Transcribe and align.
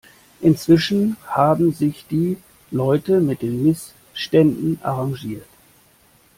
Inzwischen 0.41 1.15
haben 1.27 1.73
sich 1.73 2.07
die 2.09 2.37
Leute 2.71 3.19
mit 3.21 3.43
den 3.43 3.61
Missständen 3.63 4.79
arrangiert. 4.81 5.45